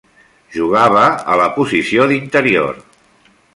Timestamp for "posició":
1.59-2.09